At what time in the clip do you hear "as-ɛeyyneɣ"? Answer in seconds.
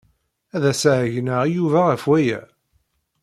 0.71-1.41